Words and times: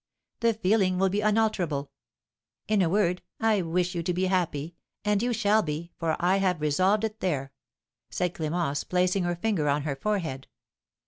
The 0.39 0.55
feeling 0.55 0.97
will 0.97 1.09
be 1.09 1.21
unalterable. 1.21 1.91
In 2.67 2.81
a 2.81 2.89
word, 2.89 3.21
I 3.39 3.61
wish 3.61 3.93
you 3.93 4.01
to 4.01 4.13
be 4.15 4.23
happy; 4.25 4.75
and 5.05 5.21
you 5.21 5.31
shall 5.31 5.61
be, 5.61 5.91
for 5.99 6.15
I 6.19 6.37
have 6.37 6.59
resolved 6.59 7.03
it 7.03 7.19
there," 7.19 7.51
said 8.09 8.33
Clémence, 8.33 8.83
placing 8.89 9.25
her 9.25 9.35
finger 9.35 9.69
on 9.69 9.83
her 9.83 9.95
forehead. 9.95 10.47